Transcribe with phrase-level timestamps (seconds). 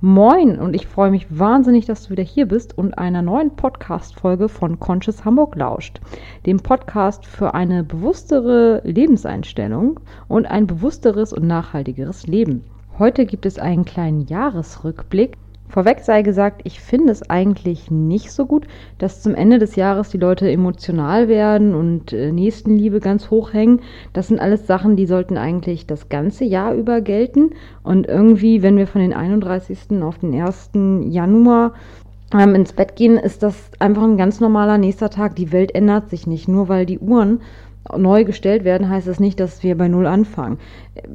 [0.00, 4.48] Moin und ich freue mich wahnsinnig, dass du wieder hier bist und einer neuen Podcast-Folge
[4.48, 6.00] von Conscious Hamburg lauscht.
[6.46, 9.98] Dem Podcast für eine bewusstere Lebenseinstellung
[10.28, 12.62] und ein bewussteres und nachhaltigeres Leben.
[12.96, 15.36] Heute gibt es einen kleinen Jahresrückblick
[15.68, 20.08] Vorweg sei gesagt, ich finde es eigentlich nicht so gut, dass zum Ende des Jahres
[20.08, 23.80] die Leute emotional werden und äh, Nächstenliebe ganz hoch hängen.
[24.12, 27.50] Das sind alles Sachen, die sollten eigentlich das ganze Jahr über gelten.
[27.82, 30.02] Und irgendwie, wenn wir von den 31.
[30.02, 30.70] auf den 1.
[31.10, 31.74] Januar
[32.32, 35.36] ähm, ins Bett gehen, ist das einfach ein ganz normaler nächster Tag.
[35.36, 36.48] Die Welt ändert sich nicht.
[36.48, 37.40] Nur weil die Uhren
[37.96, 40.58] neu gestellt werden, heißt das nicht, dass wir bei Null anfangen.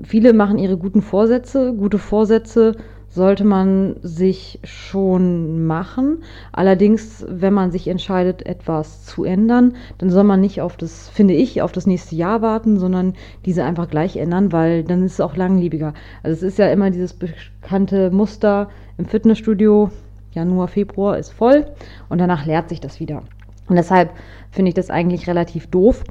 [0.04, 1.74] Viele machen ihre guten Vorsätze.
[1.74, 2.76] Gute Vorsätze
[3.14, 6.24] sollte man sich schon machen.
[6.52, 11.36] Allerdings, wenn man sich entscheidet, etwas zu ändern, dann soll man nicht auf das, finde
[11.36, 13.14] ich, auf das nächste Jahr warten, sondern
[13.46, 15.94] diese einfach gleich ändern, weil dann ist es auch langlebiger.
[16.24, 19.92] Also es ist ja immer dieses bekannte Muster im Fitnessstudio,
[20.32, 21.68] Januar, Februar ist voll
[22.10, 23.22] und danach leert sich das wieder.
[23.68, 24.12] Und deshalb
[24.50, 26.04] finde ich das eigentlich relativ doof,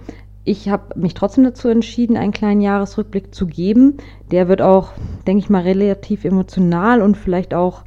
[0.45, 3.99] ich habe mich trotzdem dazu entschieden, einen kleinen Jahresrückblick zu geben.
[4.31, 4.93] Der wird auch,
[5.27, 7.85] denke ich mal, relativ emotional und vielleicht auch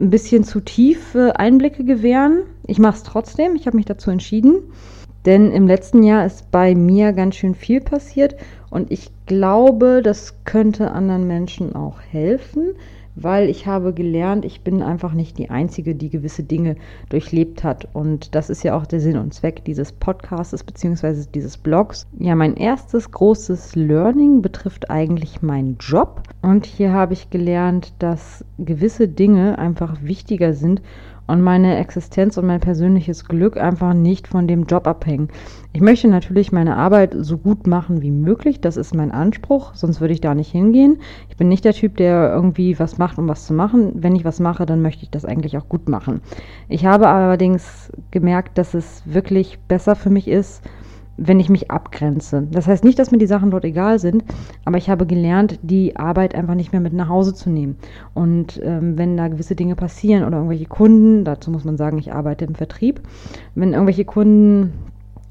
[0.00, 2.42] ein bisschen zu tiefe Einblicke gewähren.
[2.66, 3.54] Ich mache es trotzdem.
[3.54, 4.62] Ich habe mich dazu entschieden.
[5.26, 8.36] Denn im letzten Jahr ist bei mir ganz schön viel passiert
[8.70, 12.74] und ich glaube, das könnte anderen Menschen auch helfen
[13.16, 16.76] weil ich habe gelernt, ich bin einfach nicht die Einzige, die gewisse Dinge
[17.08, 17.88] durchlebt hat.
[17.94, 21.24] Und das ist ja auch der Sinn und Zweck dieses Podcasts bzw.
[21.34, 22.06] dieses Blogs.
[22.18, 26.22] Ja, mein erstes großes Learning betrifft eigentlich meinen Job.
[26.42, 30.82] Und hier habe ich gelernt, dass gewisse Dinge einfach wichtiger sind
[31.26, 35.28] und meine Existenz und mein persönliches Glück einfach nicht von dem Job abhängen.
[35.72, 40.00] Ich möchte natürlich meine Arbeit so gut machen wie möglich, das ist mein Anspruch, sonst
[40.00, 40.98] würde ich da nicht hingehen.
[41.28, 43.92] Ich bin nicht der Typ, der irgendwie was macht, um was zu machen.
[43.96, 46.20] Wenn ich was mache, dann möchte ich das eigentlich auch gut machen.
[46.68, 50.62] Ich habe allerdings gemerkt, dass es wirklich besser für mich ist,
[51.16, 52.46] wenn ich mich abgrenze.
[52.50, 54.24] Das heißt nicht, dass mir die Sachen dort egal sind,
[54.64, 57.76] aber ich habe gelernt, die Arbeit einfach nicht mehr mit nach Hause zu nehmen.
[58.14, 62.12] Und ähm, wenn da gewisse Dinge passieren oder irgendwelche Kunden, dazu muss man sagen, ich
[62.12, 63.00] arbeite im Vertrieb,
[63.54, 64.72] wenn irgendwelche Kunden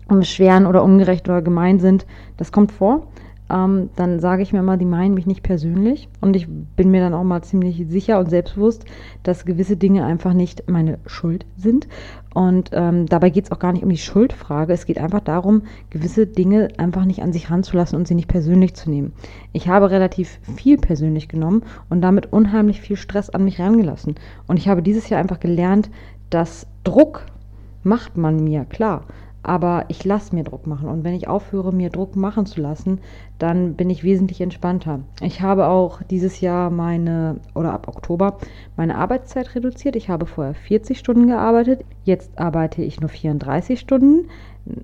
[0.08, 2.06] beschweren oder ungerecht oder gemein sind,
[2.38, 3.08] das kommt vor,
[3.50, 6.10] ähm, dann sage ich mir immer, die meinen mich nicht persönlich.
[6.22, 8.86] Und ich bin mir dann auch mal ziemlich sicher und selbstbewusst,
[9.24, 11.88] dass gewisse Dinge einfach nicht meine Schuld sind.
[12.34, 14.74] Und ähm, dabei geht es auch gar nicht um die Schuldfrage.
[14.74, 18.74] Es geht einfach darum, gewisse Dinge einfach nicht an sich ranzulassen und sie nicht persönlich
[18.74, 19.14] zu nehmen.
[19.54, 24.16] Ich habe relativ viel persönlich genommen und damit unheimlich viel Stress an mich rangelassen.
[24.48, 25.90] Und ich habe dieses Jahr einfach gelernt,
[26.30, 27.26] dass Druck
[27.84, 29.06] macht man mir, klar
[29.48, 30.90] aber ich lasse mir Druck machen.
[30.90, 33.00] Und wenn ich aufhöre, mir Druck machen zu lassen,
[33.38, 35.02] dann bin ich wesentlich entspannter.
[35.22, 38.38] Ich habe auch dieses Jahr meine, oder ab Oktober,
[38.76, 39.96] meine Arbeitszeit reduziert.
[39.96, 44.28] Ich habe vorher 40 Stunden gearbeitet, jetzt arbeite ich nur 34 Stunden.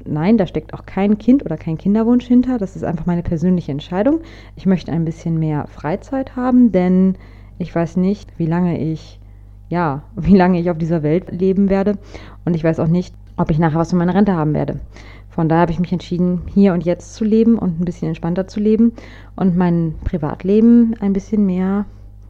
[0.06, 2.58] Nein, da steckt auch kein Kind oder kein Kinderwunsch hinter.
[2.60, 4.20] Das ist einfach meine persönliche Entscheidung.
[4.56, 7.16] Ich möchte ein bisschen mehr Freizeit haben, denn
[7.58, 9.20] ich weiß nicht, wie lange ich
[9.72, 11.98] ja, wie lange ich auf dieser Welt leben werde.
[12.46, 14.80] Und ich weiß auch nicht, ob ich nachher was von meiner Rente haben werde.
[15.30, 18.48] Von daher habe ich mich entschieden, hier und jetzt zu leben und ein bisschen entspannter
[18.48, 18.92] zu leben
[19.36, 21.86] und mein Privatleben ein bisschen mehr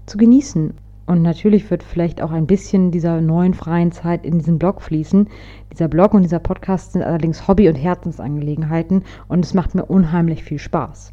[0.06, 0.74] zu genießen.
[1.08, 5.28] Und natürlich wird vielleicht auch ein bisschen dieser neuen freien Zeit in diesen Blog fließen.
[5.74, 10.44] Dieser Blog und dieser Podcast sind allerdings Hobby- und Herzensangelegenheiten und es macht mir unheimlich
[10.44, 11.12] viel Spaß.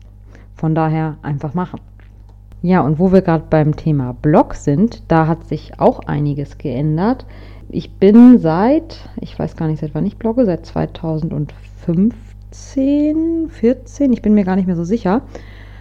[0.55, 1.81] Von daher einfach machen.
[2.61, 7.25] Ja, und wo wir gerade beim Thema Blog sind, da hat sich auch einiges geändert
[7.71, 14.23] ich bin seit, ich weiß gar nicht, seit wann ich blogge, seit 2015, 14, ich
[14.23, 15.23] bin mir gar nicht mehr so sicher.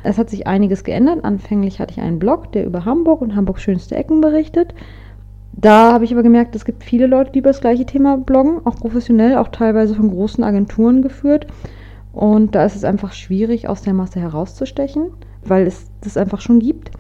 [0.04, 1.24] Es hat sich einiges geändert.
[1.24, 4.74] Anfänglich hatte ich einen Blog, der über Hamburg und Hamburgs schönste Ecken berichtet.
[5.54, 8.60] Da habe ich aber gemerkt, es gibt viele Leute, die über das gleiche Thema bloggen,
[8.66, 11.48] auch professionell, auch teilweise von großen Agenturen geführt.
[12.14, 15.12] Und da ist es einfach schwierig, aus der Masse herauszustechen,
[15.44, 16.92] weil es das einfach schon gibt.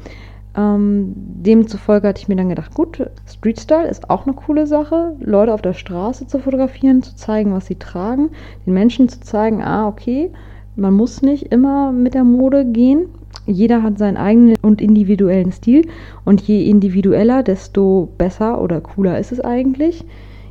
[0.57, 5.15] Ähm, demzufolge hatte ich mir dann gedacht, gut, Street Style ist auch eine coole Sache,
[5.19, 8.31] Leute auf der Straße zu fotografieren, zu zeigen, was sie tragen,
[8.65, 10.31] den Menschen zu zeigen, ah, okay,
[10.75, 13.07] man muss nicht immer mit der Mode gehen.
[13.45, 15.87] Jeder hat seinen eigenen und individuellen Stil
[16.25, 20.05] und je individueller, desto besser oder cooler ist es eigentlich.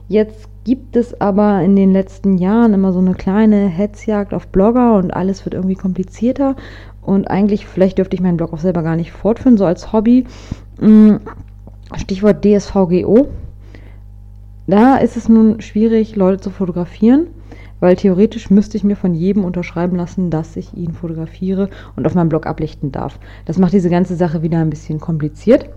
[0.08, 4.96] Jetzt gibt es aber in den letzten Jahren immer so eine kleine Hetzjagd auf Blogger
[4.96, 6.56] und alles wird irgendwie komplizierter
[7.06, 10.24] und eigentlich, vielleicht dürfte ich meinen Blog auch selber gar nicht fortführen, so als Hobby.
[10.80, 11.16] Mm,
[11.94, 13.28] Stichwort DSVGO.
[14.66, 17.28] Da ist es nun schwierig, Leute zu fotografieren,
[17.78, 22.16] weil theoretisch müsste ich mir von jedem unterschreiben lassen, dass ich ihn fotografiere und auf
[22.16, 23.20] meinem Blog ablichten darf.
[23.44, 25.70] Das macht diese ganze Sache wieder ein bisschen kompliziert.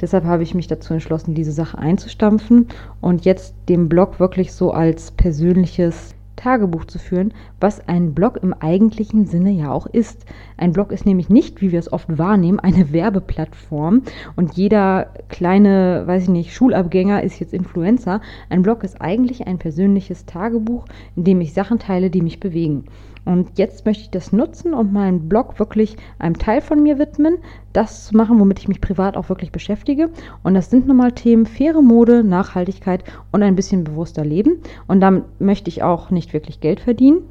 [0.00, 2.66] Deshalb habe ich mich dazu entschlossen, diese Sache einzustampfen
[3.00, 8.54] und jetzt den Blog wirklich so als persönliches Tagebuch zu führen, was ein Blog im
[8.54, 10.24] eigentlichen Sinne ja auch ist.
[10.56, 14.02] Ein Blog ist nämlich nicht, wie wir es oft wahrnehmen, eine Werbeplattform
[14.36, 18.20] und jeder kleine, weiß ich nicht, Schulabgänger ist jetzt Influencer.
[18.48, 22.86] Ein Blog ist eigentlich ein persönliches Tagebuch, in dem ich Sachen teile, die mich bewegen.
[23.24, 27.38] Und jetzt möchte ich das nutzen und meinen Blog wirklich einem Teil von mir widmen,
[27.72, 30.10] das zu machen, womit ich mich privat auch wirklich beschäftige.
[30.42, 34.62] Und das sind nochmal Themen faire Mode, Nachhaltigkeit und ein bisschen bewusster Leben.
[34.88, 37.22] Und damit möchte ich auch nicht wirklich Geld verdienen.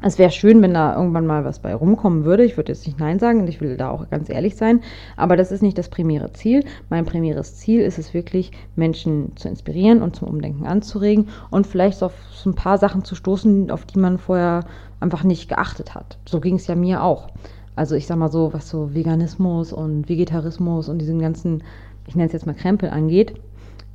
[0.00, 2.44] Es wäre schön, wenn da irgendwann mal was bei rumkommen würde.
[2.44, 4.80] Ich würde jetzt nicht Nein sagen und ich will da auch ganz ehrlich sein.
[5.16, 6.64] Aber das ist nicht das primäre Ziel.
[6.88, 12.00] Mein primäres Ziel ist es wirklich, Menschen zu inspirieren und zum Umdenken anzuregen und vielleicht
[12.04, 14.66] auf so ein paar Sachen zu stoßen, auf die man vorher
[15.00, 16.18] einfach nicht geachtet hat.
[16.26, 17.28] So ging es ja mir auch.
[17.74, 21.64] Also ich sag mal so, was so Veganismus und Vegetarismus und diesen ganzen,
[22.06, 23.34] ich nenne es jetzt mal Krempel angeht,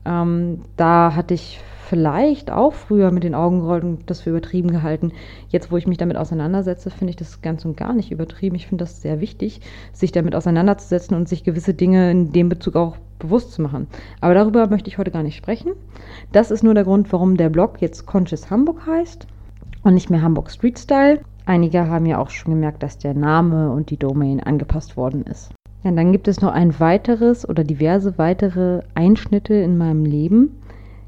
[0.05, 1.59] ähm, da hatte ich
[1.93, 5.11] vielleicht auch früher mit den Augen gerollt und das für übertrieben gehalten.
[5.49, 8.55] Jetzt, wo ich mich damit auseinandersetze, finde ich das ganz und gar nicht übertrieben.
[8.55, 9.61] Ich finde das sehr wichtig,
[9.91, 13.87] sich damit auseinanderzusetzen und sich gewisse Dinge in dem Bezug auch bewusst zu machen.
[14.21, 15.73] Aber darüber möchte ich heute gar nicht sprechen.
[16.31, 19.27] Das ist nur der Grund, warum der Blog jetzt Conscious Hamburg heißt
[19.83, 21.21] und nicht mehr Hamburg Street Style.
[21.45, 25.51] Einige haben ja auch schon gemerkt, dass der Name und die Domain angepasst worden ist.
[25.83, 30.57] Ja, dann gibt es noch ein weiteres oder diverse weitere Einschnitte in meinem Leben.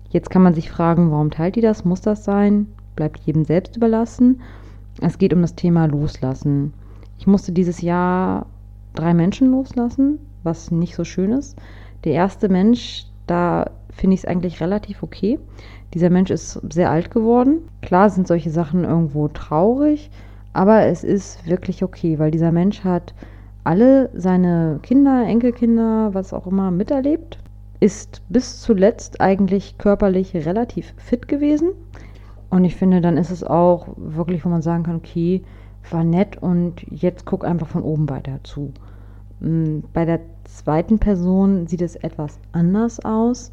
[0.09, 1.85] Jetzt kann man sich fragen, warum teilt die das?
[1.85, 2.67] Muss das sein?
[2.95, 4.41] Bleibt jedem selbst überlassen.
[5.01, 6.73] Es geht um das Thema Loslassen.
[7.17, 8.47] Ich musste dieses Jahr
[8.93, 11.57] drei Menschen loslassen, was nicht so schön ist.
[12.03, 15.39] Der erste Mensch, da finde ich es eigentlich relativ okay.
[15.93, 17.59] Dieser Mensch ist sehr alt geworden.
[17.81, 20.11] Klar sind solche Sachen irgendwo traurig,
[20.51, 23.13] aber es ist wirklich okay, weil dieser Mensch hat
[23.65, 27.39] alle seine Kinder, Enkelkinder, was auch immer miterlebt,
[27.79, 31.71] ist bis zuletzt eigentlich körperlich relativ fit gewesen.
[32.49, 35.43] Und ich finde, dann ist es auch wirklich, wo man sagen kann, okay,
[35.91, 38.71] war nett und jetzt guck einfach von oben weiter zu.
[39.39, 43.51] Mm, bei der zweiten Person sieht es etwas anders aus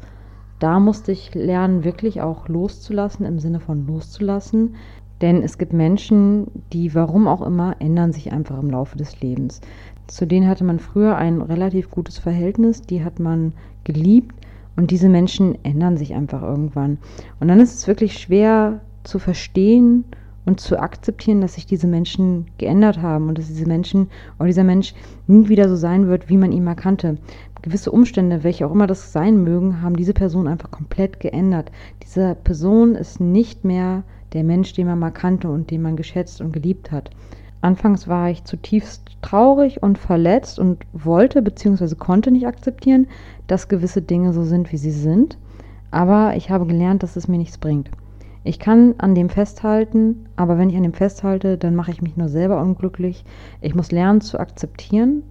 [0.63, 4.75] da musste ich lernen, wirklich auch loszulassen, im Sinne von loszulassen.
[5.23, 9.61] Denn es gibt Menschen, die, warum auch immer, ändern sich einfach im Laufe des Lebens.
[10.07, 13.53] Zu denen hatte man früher ein relativ gutes Verhältnis, die hat man
[13.85, 14.35] geliebt
[14.75, 16.97] und diese Menschen ändern sich einfach irgendwann.
[17.39, 20.03] Und dann ist es wirklich schwer zu verstehen
[20.45, 24.09] und zu akzeptieren, dass sich diese Menschen geändert haben und dass diese Menschen
[24.39, 24.93] oder dieser Mensch
[25.27, 27.17] nie wieder so sein wird, wie man ihn mal kannte
[27.63, 31.71] gewisse Umstände, welche auch immer das sein mögen, haben diese Person einfach komplett geändert.
[32.03, 36.41] Diese Person ist nicht mehr der Mensch, den man mal kannte und den man geschätzt
[36.41, 37.09] und geliebt hat.
[37.61, 41.95] Anfangs war ich zutiefst traurig und verletzt und wollte bzw.
[41.95, 43.07] konnte nicht akzeptieren,
[43.47, 45.37] dass gewisse Dinge so sind, wie sie sind.
[45.89, 47.89] Aber ich habe gelernt, dass es mir nichts bringt.
[48.43, 52.17] Ich kann an dem festhalten, aber wenn ich an dem festhalte, dann mache ich mich
[52.17, 53.23] nur selber unglücklich.
[53.61, 55.23] Ich muss lernen zu akzeptieren,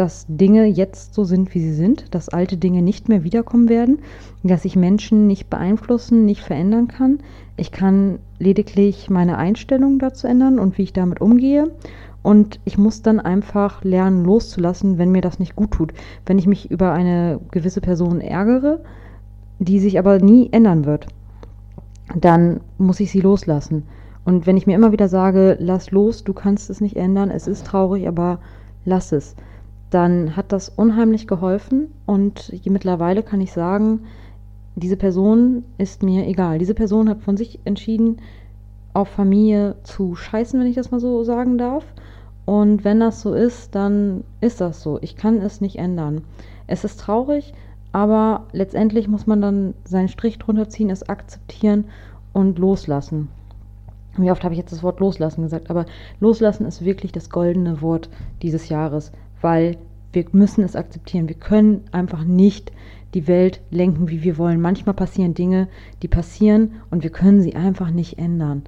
[0.00, 3.98] dass Dinge jetzt so sind, wie sie sind, dass alte Dinge nicht mehr wiederkommen werden,
[4.42, 7.18] dass ich Menschen nicht beeinflussen, nicht verändern kann.
[7.58, 11.70] Ich kann lediglich meine Einstellung dazu ändern und wie ich damit umgehe.
[12.22, 15.92] Und ich muss dann einfach lernen, loszulassen, wenn mir das nicht gut tut.
[16.24, 18.80] Wenn ich mich über eine gewisse Person ärgere,
[19.58, 21.08] die sich aber nie ändern wird,
[22.18, 23.82] dann muss ich sie loslassen.
[24.24, 27.46] Und wenn ich mir immer wieder sage, lass los, du kannst es nicht ändern, es
[27.46, 28.38] ist traurig, aber
[28.86, 29.36] lass es
[29.90, 34.00] dann hat das unheimlich geholfen und mittlerweile kann ich sagen,
[34.76, 36.58] diese Person ist mir egal.
[36.58, 38.18] Diese Person hat von sich entschieden,
[38.92, 41.84] auf Familie zu scheißen, wenn ich das mal so sagen darf.
[42.46, 44.98] Und wenn das so ist, dann ist das so.
[45.02, 46.22] Ich kann es nicht ändern.
[46.66, 47.52] Es ist traurig,
[47.92, 51.84] aber letztendlich muss man dann seinen Strich drunter ziehen, es akzeptieren
[52.32, 53.28] und loslassen.
[54.16, 55.86] Wie oft habe ich jetzt das Wort loslassen gesagt, aber
[56.18, 58.08] loslassen ist wirklich das goldene Wort
[58.42, 59.76] dieses Jahres weil
[60.12, 61.28] wir müssen es akzeptieren.
[61.28, 62.72] Wir können einfach nicht
[63.14, 64.60] die Welt lenken, wie wir wollen.
[64.60, 65.68] Manchmal passieren Dinge,
[66.02, 68.62] die passieren und wir können sie einfach nicht ändern.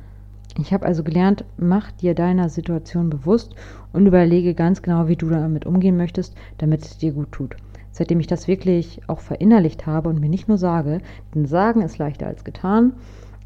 [0.59, 3.55] Ich habe also gelernt, mach dir deiner Situation bewusst
[3.93, 7.57] und überlege ganz genau, wie du damit umgehen möchtest, damit es dir gut tut.
[7.91, 11.01] Seitdem ich das wirklich auch verinnerlicht habe und mir nicht nur sage,
[11.35, 12.95] denn sagen ist leichter als getan,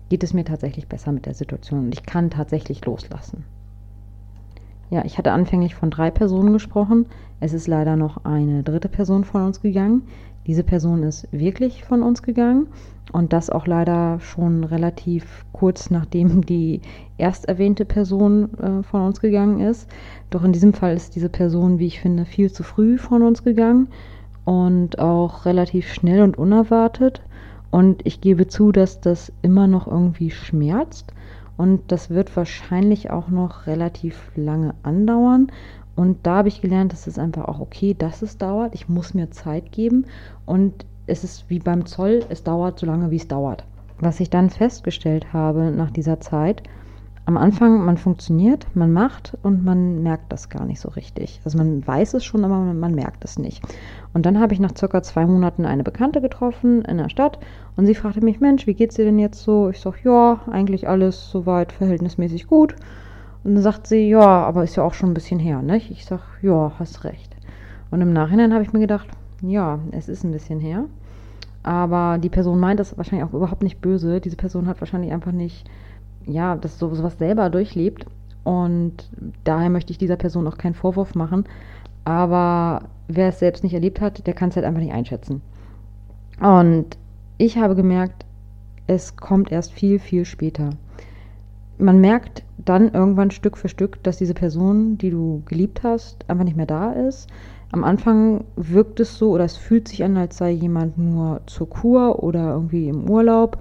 [0.08, 3.44] geht es mir tatsächlich besser mit der Situation und ich kann tatsächlich loslassen.
[4.90, 7.06] Ja, ich hatte anfänglich von drei Personen gesprochen.
[7.40, 10.02] Es ist leider noch eine dritte Person von uns gegangen.
[10.46, 12.68] Diese Person ist wirklich von uns gegangen
[13.12, 16.80] und das auch leider schon relativ kurz nachdem die
[17.18, 19.88] erst erwähnte Person äh, von uns gegangen ist.
[20.30, 23.42] Doch in diesem Fall ist diese Person, wie ich finde, viel zu früh von uns
[23.42, 23.88] gegangen
[24.44, 27.22] und auch relativ schnell und unerwartet.
[27.72, 31.12] Und ich gebe zu, dass das immer noch irgendwie schmerzt.
[31.56, 35.50] Und das wird wahrscheinlich auch noch relativ lange andauern.
[35.94, 38.74] Und da habe ich gelernt, dass es einfach auch okay, dass es dauert.
[38.74, 40.06] Ich muss mir Zeit geben.
[40.44, 43.64] Und es ist wie beim Zoll, es dauert so lange, wie es dauert.
[43.98, 46.62] Was ich dann festgestellt habe nach dieser Zeit,
[47.26, 51.40] am Anfang, man funktioniert, man macht und man merkt das gar nicht so richtig.
[51.44, 53.64] Also man weiß es schon, aber man, merkt es nicht.
[54.14, 57.40] Und dann habe ich nach circa zwei Monaten eine Bekannte getroffen in der Stadt
[57.76, 59.70] und sie fragte mich, Mensch, wie geht's dir denn jetzt so?
[59.70, 62.76] Ich sage, ja, eigentlich alles soweit verhältnismäßig gut.
[63.42, 65.78] Und dann sagt sie, ja, aber ist ja auch schon ein bisschen her, ne?
[65.78, 67.36] Ich sage, ja, hast recht.
[67.90, 69.08] Und im Nachhinein habe ich mir gedacht,
[69.42, 70.84] ja, es ist ein bisschen her.
[71.64, 74.20] Aber die Person meint das wahrscheinlich auch überhaupt nicht böse.
[74.20, 75.68] Diese Person hat wahrscheinlich einfach nicht
[76.26, 78.06] ja, das so sowas selber durchlebt.
[78.44, 79.10] Und
[79.44, 81.44] daher möchte ich dieser Person auch keinen Vorwurf machen.
[82.04, 85.42] Aber wer es selbst nicht erlebt hat, der kann es halt einfach nicht einschätzen.
[86.40, 86.96] Und
[87.38, 88.24] ich habe gemerkt,
[88.86, 90.70] es kommt erst viel, viel später.
[91.78, 96.44] Man merkt dann irgendwann Stück für Stück, dass diese Person, die du geliebt hast, einfach
[96.44, 97.28] nicht mehr da ist.
[97.72, 101.68] Am Anfang wirkt es so oder es fühlt sich an, als sei jemand nur zur
[101.68, 103.58] Kur oder irgendwie im Urlaub.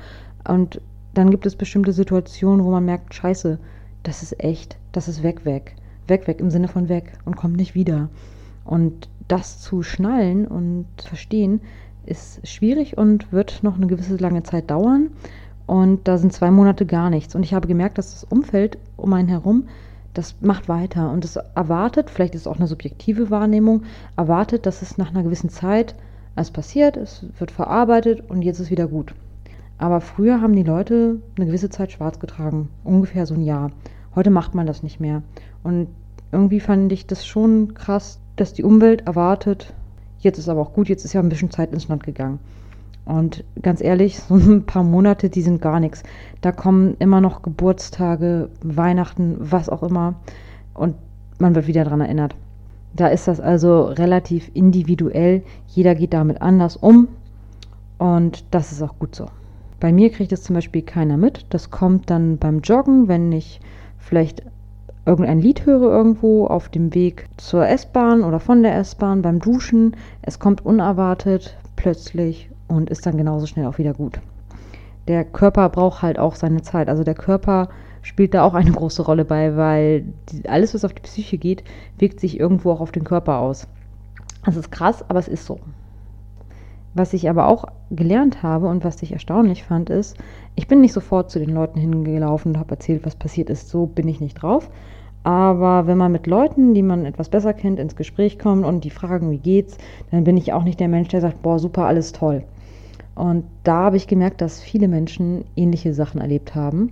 [0.48, 0.80] Und
[1.18, 3.58] dann gibt es bestimmte Situationen, wo man merkt, scheiße,
[4.04, 5.76] das ist echt, das ist weg, weg.
[6.08, 8.10] Weg, weg im Sinne von weg und kommt nicht wieder.
[8.64, 11.62] Und das zu schnallen und verstehen,
[12.06, 15.10] ist schwierig und wird noch eine gewisse lange Zeit dauern.
[15.66, 17.34] Und da sind zwei Monate gar nichts.
[17.34, 19.68] Und ich habe gemerkt, dass das Umfeld um einen herum,
[20.14, 21.12] das macht weiter.
[21.12, 23.84] Und es erwartet, vielleicht ist es auch eine subjektive Wahrnehmung,
[24.16, 25.96] erwartet, dass es nach einer gewissen Zeit
[26.36, 29.16] alles passiert, es wird verarbeitet und jetzt ist wieder gut.
[29.78, 33.72] Aber früher haben die Leute eine gewisse Zeit schwarz getragen, ungefähr so ein Jahr.
[34.16, 35.22] Heute macht man das nicht mehr.
[35.64, 35.88] Und
[36.32, 39.74] irgendwie fand ich das schon krass, dass die Umwelt erwartet,
[40.20, 42.40] jetzt ist aber auch gut, jetzt ist ja ein bisschen Zeit ins Land gegangen.
[43.06, 46.04] Und ganz ehrlich, so ein paar Monate, die sind gar nichts.
[46.42, 50.16] Da kommen immer noch Geburtstage, Weihnachten, was auch immer.
[50.74, 50.96] Und
[51.40, 52.36] man wird wieder daran erinnert.
[52.96, 55.44] Da ist das also relativ individuell.
[55.68, 57.10] Jeder geht damit anders um.
[57.98, 59.28] Und das ist auch gut so.
[59.86, 61.46] Bei mir kriegt es zum Beispiel keiner mit.
[61.52, 63.60] Das kommt dann beim Joggen, wenn ich
[64.00, 64.42] vielleicht
[65.06, 69.96] irgendein Lied höre irgendwo auf dem Weg zur S-Bahn oder von der S-Bahn, beim Duschen.
[70.24, 74.20] Es kommt unerwartet, plötzlich und ist dann genauso schnell auch wieder gut.
[75.08, 76.90] Der Körper braucht halt auch seine Zeit.
[76.90, 77.70] Also der Körper
[78.02, 80.06] spielt da auch eine große Rolle bei, weil
[80.48, 81.64] alles, was auf die Psyche geht,
[82.00, 83.68] wirkt sich irgendwo auch auf den Körper aus.
[84.46, 85.60] Das ist krass, aber es ist so.
[86.96, 90.18] Was ich aber auch gelernt habe und was ich erstaunlich fand, ist,
[90.56, 93.68] ich bin nicht sofort zu den Leuten hingelaufen und habe erzählt, was passiert ist.
[93.68, 94.70] So bin ich nicht drauf.
[95.24, 98.92] Aber wenn man mit Leuten, die man etwas besser kennt, ins Gespräch kommt und die
[98.92, 99.78] fragen, wie geht's,
[100.10, 102.44] dann bin ich auch nicht der Mensch, der sagt, boah, super, alles toll.
[103.14, 106.92] Und da habe ich gemerkt, dass viele Menschen ähnliche Sachen erlebt haben.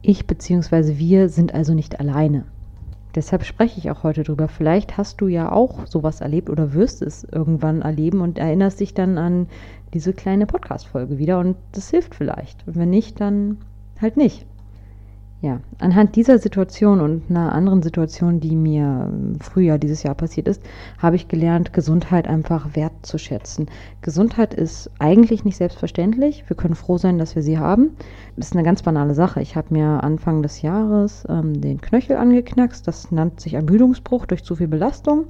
[0.00, 0.96] Ich bzw.
[0.96, 2.46] wir sind also nicht alleine.
[3.14, 4.48] Deshalb spreche ich auch heute drüber.
[4.48, 8.94] Vielleicht hast du ja auch sowas erlebt oder wirst es irgendwann erleben und erinnerst dich
[8.94, 9.48] dann an
[9.92, 12.62] diese kleine Podcast-Folge wieder und das hilft vielleicht.
[12.66, 13.58] Wenn nicht, dann
[14.00, 14.46] halt nicht.
[15.42, 20.46] Ja, anhand dieser Situation und einer anderen Situation, die mir im Frühjahr dieses Jahr passiert
[20.46, 20.62] ist,
[20.98, 23.70] habe ich gelernt, Gesundheit einfach wertzuschätzen.
[24.02, 26.44] Gesundheit ist eigentlich nicht selbstverständlich.
[26.46, 27.96] Wir können froh sein, dass wir sie haben.
[28.36, 29.40] Das ist eine ganz banale Sache.
[29.40, 32.86] Ich habe mir Anfang des Jahres ähm, den Knöchel angeknackst.
[32.86, 35.24] Das nennt sich Ermüdungsbruch durch zu viel Belastung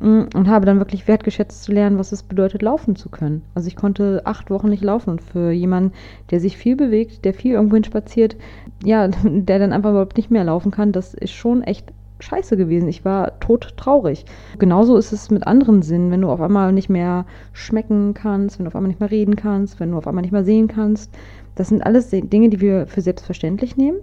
[0.00, 3.42] und habe dann wirklich wertgeschätzt zu lernen, was es bedeutet, laufen zu können.
[3.54, 5.92] Also ich konnte acht Wochen nicht laufen und für jemanden,
[6.30, 8.36] der sich viel bewegt, der viel irgendwohin spaziert,
[8.84, 12.88] ja, der dann einfach überhaupt nicht mehr laufen kann, das ist schon echt scheiße gewesen.
[12.88, 14.24] Ich war tot traurig.
[14.58, 18.64] Genauso ist es mit anderen Sinnen, wenn du auf einmal nicht mehr schmecken kannst, wenn
[18.64, 21.12] du auf einmal nicht mehr reden kannst, wenn du auf einmal nicht mehr sehen kannst.
[21.54, 23.98] Das sind alles Dinge, die wir für selbstverständlich nehmen.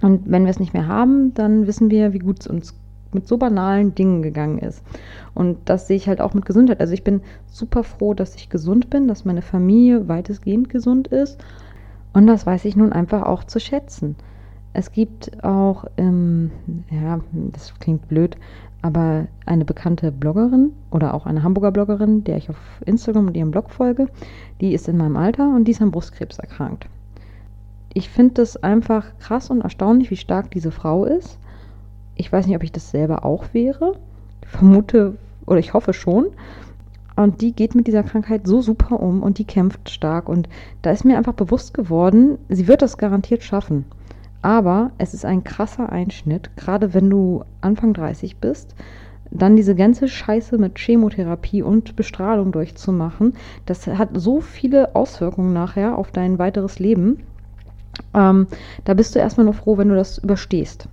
[0.00, 2.74] Und wenn wir es nicht mehr haben, dann wissen wir, wie gut es uns
[3.12, 4.82] mit so banalen Dingen gegangen ist.
[5.34, 6.80] Und das sehe ich halt auch mit Gesundheit.
[6.80, 11.38] Also ich bin super froh, dass ich gesund bin, dass meine Familie weitestgehend gesund ist
[12.12, 14.16] und das weiß ich nun einfach auch zu schätzen.
[14.72, 16.50] Es gibt auch, ähm,
[16.90, 17.20] ja,
[17.52, 18.36] das klingt blöd,
[18.82, 23.50] aber eine bekannte Bloggerin oder auch eine Hamburger Bloggerin, der ich auf Instagram und ihrem
[23.50, 24.08] Blog folge,
[24.60, 26.86] die ist in meinem Alter und die ist an Brustkrebs erkrankt.
[27.92, 31.38] Ich finde das einfach krass und erstaunlich, wie stark diese Frau ist.
[32.18, 33.94] Ich weiß nicht, ob ich das selber auch wäre.
[34.42, 36.26] Ich vermute oder ich hoffe schon.
[37.16, 40.28] Und die geht mit dieser Krankheit so super um und die kämpft stark.
[40.28, 40.48] Und
[40.82, 43.86] da ist mir einfach bewusst geworden, sie wird das garantiert schaffen.
[44.42, 48.74] Aber es ist ein krasser Einschnitt, gerade wenn du Anfang 30 bist.
[49.30, 53.34] dann diese ganze Scheiße mit Chemotherapie und Bestrahlung durchzumachen,
[53.66, 57.24] das hat so viele Auswirkungen nachher auf dein weiteres Leben.
[58.14, 58.46] Ähm,
[58.84, 60.88] da bist du erstmal nur froh, wenn du das überstehst.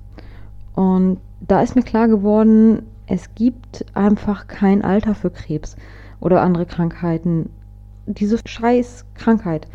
[0.76, 5.76] Und da ist mir klar geworden, es gibt einfach kein Alter für Krebs
[6.20, 7.50] oder andere Krankheiten.
[8.06, 9.68] Diese scheiß Krankheit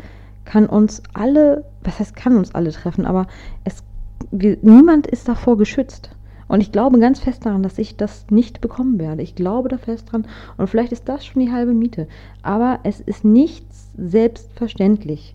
[0.45, 3.27] kann uns alle, was heißt kann uns alle treffen, aber
[3.63, 3.83] es,
[4.31, 6.11] niemand ist davor geschützt.
[6.47, 9.21] Und ich glaube ganz fest daran, dass ich das nicht bekommen werde.
[9.21, 10.27] Ich glaube da fest dran.
[10.57, 12.09] Und vielleicht ist das schon die halbe Miete.
[12.43, 15.33] Aber es ist nichts selbstverständlich.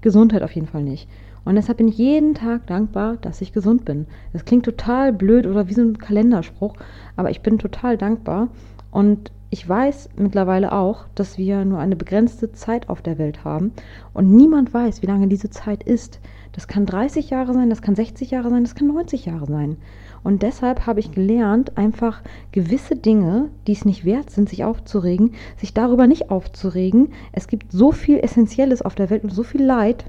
[0.00, 1.08] Gesundheit auf jeden Fall nicht.
[1.50, 4.06] Und deshalb bin ich jeden Tag dankbar, dass ich gesund bin.
[4.32, 6.76] Das klingt total blöd oder wie so ein Kalenderspruch,
[7.16, 8.50] aber ich bin total dankbar.
[8.92, 13.72] Und ich weiß mittlerweile auch, dass wir nur eine begrenzte Zeit auf der Welt haben
[14.14, 16.20] und niemand weiß, wie lange diese Zeit ist.
[16.52, 19.76] Das kann 30 Jahre sein, das kann 60 Jahre sein, das kann 90 Jahre sein.
[20.22, 25.32] Und deshalb habe ich gelernt, einfach gewisse Dinge, die es nicht wert sind, sich aufzuregen,
[25.56, 27.08] sich darüber nicht aufzuregen.
[27.32, 30.04] Es gibt so viel Essentielles auf der Welt und so viel Leid.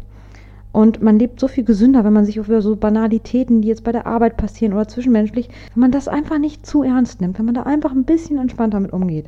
[0.72, 3.92] Und man lebt so viel gesünder, wenn man sich über so Banalitäten, die jetzt bei
[3.92, 7.56] der Arbeit passieren oder zwischenmenschlich, wenn man das einfach nicht zu ernst nimmt, wenn man
[7.56, 9.25] da einfach ein bisschen entspannter mit umgeht.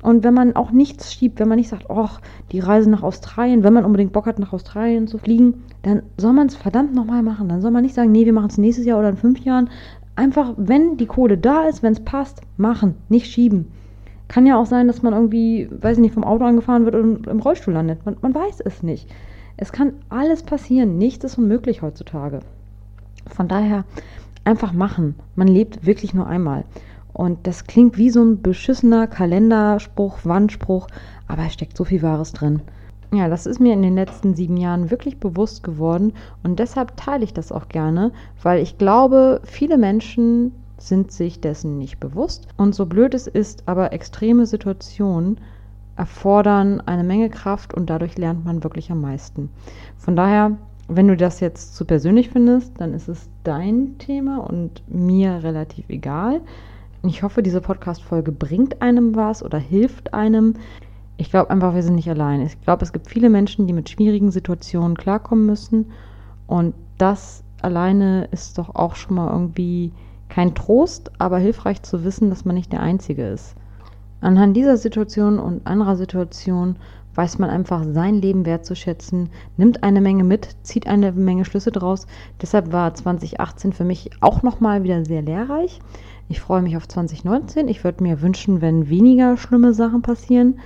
[0.00, 2.20] Und wenn man auch nichts schiebt, wenn man nicht sagt, ach,
[2.52, 6.32] die Reise nach Australien, wenn man unbedingt Bock hat, nach Australien zu fliegen, dann soll
[6.32, 7.48] man es verdammt nochmal machen.
[7.48, 9.70] Dann soll man nicht sagen, nee, wir machen es nächstes Jahr oder in fünf Jahren.
[10.14, 13.66] Einfach, wenn die Kohle da ist, wenn es passt, machen, nicht schieben.
[14.28, 17.26] Kann ja auch sein, dass man irgendwie, weiß ich nicht, vom Auto angefahren wird und
[17.26, 18.04] im Rollstuhl landet.
[18.04, 19.08] Man, man weiß es nicht.
[19.60, 20.98] Es kann alles passieren.
[20.98, 22.40] Nichts ist unmöglich heutzutage.
[23.26, 23.84] Von daher
[24.44, 25.16] einfach machen.
[25.34, 26.64] Man lebt wirklich nur einmal.
[27.12, 30.86] Und das klingt wie so ein beschissener Kalenderspruch, Wandspruch,
[31.26, 32.62] aber es steckt so viel Wahres drin.
[33.12, 36.12] Ja, das ist mir in den letzten sieben Jahren wirklich bewusst geworden
[36.44, 38.12] und deshalb teile ich das auch gerne,
[38.42, 42.46] weil ich glaube, viele Menschen sind sich dessen nicht bewusst.
[42.56, 45.40] Und so blöd es ist, aber extreme Situationen
[45.98, 49.50] erfordern eine Menge Kraft und dadurch lernt man wirklich am meisten.
[49.96, 50.56] Von daher,
[50.86, 55.88] wenn du das jetzt zu persönlich findest, dann ist es dein Thema und mir relativ
[55.90, 56.40] egal.
[57.02, 60.54] Ich hoffe, diese Podcast-Folge bringt einem was oder hilft einem.
[61.16, 62.42] Ich glaube einfach, wir sind nicht allein.
[62.42, 65.90] Ich glaube, es gibt viele Menschen, die mit schwierigen Situationen klarkommen müssen.
[66.46, 69.92] Und das alleine ist doch auch schon mal irgendwie
[70.28, 73.56] kein Trost, aber hilfreich zu wissen, dass man nicht der Einzige ist.
[74.20, 76.76] Anhand dieser Situation und anderer Situationen
[77.14, 82.06] weiß man einfach sein Leben wertzuschätzen, nimmt eine Menge mit, zieht eine Menge Schlüsse draus.
[82.40, 85.80] Deshalb war 2018 für mich auch nochmal wieder sehr lehrreich.
[86.28, 87.68] Ich freue mich auf 2019.
[87.68, 90.60] Ich würde mir wünschen, wenn weniger schlimme Sachen passieren.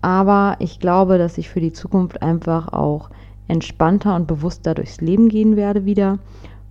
[0.00, 3.10] Aber ich glaube, dass ich für die Zukunft einfach auch
[3.48, 6.18] entspannter und bewusster durchs Leben gehen werde wieder.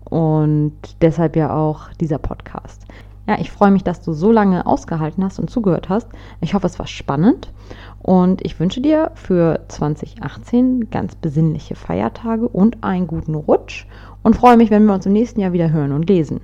[0.06, 2.86] Und deshalb ja auch dieser Podcast.
[3.28, 6.08] Ja, ich freue mich, dass du so lange ausgehalten hast und zugehört hast.
[6.42, 7.52] Ich hoffe, es war spannend
[8.00, 13.88] und ich wünsche dir für 2018 ganz besinnliche Feiertage und einen guten Rutsch
[14.22, 16.42] und freue mich, wenn wir uns im nächsten Jahr wieder hören und lesen.